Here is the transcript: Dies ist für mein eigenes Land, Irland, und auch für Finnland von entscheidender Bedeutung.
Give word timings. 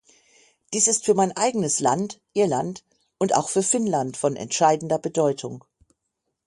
Dies 0.73 0.87
ist 0.87 1.05
für 1.05 1.13
mein 1.13 1.31
eigenes 1.33 1.79
Land, 1.79 2.19
Irland, 2.33 2.83
und 3.19 3.35
auch 3.35 3.49
für 3.49 3.61
Finnland 3.61 4.17
von 4.17 4.35
entscheidender 4.35 4.97
Bedeutung. 4.97 5.63